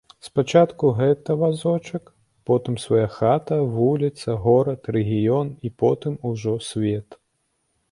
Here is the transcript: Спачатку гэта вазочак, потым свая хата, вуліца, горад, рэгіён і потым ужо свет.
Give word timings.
Спачатку 0.27 0.85
гэта 1.01 1.35
вазочак, 1.41 2.03
потым 2.51 2.79
свая 2.85 3.07
хата, 3.17 3.59
вуліца, 3.75 4.29
горад, 4.47 4.91
рэгіён 4.99 5.55
і 5.69 5.75
потым 5.85 6.19
ужо 6.33 6.59
свет. 6.73 7.23